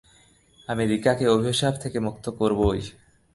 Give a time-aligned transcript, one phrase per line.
[0.69, 2.81] আমি রিকাকে অভিশাপ থেকে মুক্ত করবোই!